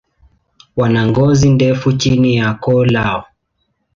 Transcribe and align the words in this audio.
Wana 0.75 1.07
ngozi 1.07 1.49
ndefu 1.49 1.93
chini 1.93 2.31
ya 2.35 2.53
koo 2.53 2.85
lao. 2.85 3.25